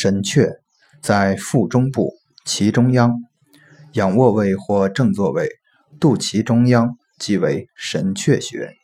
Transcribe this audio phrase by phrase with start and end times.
[0.00, 0.58] 神阙
[1.02, 2.12] 在腹中部
[2.46, 3.16] 脐中央。
[3.94, 5.48] 仰卧位或正坐位
[5.98, 8.76] 肚脐中央即为神阙穴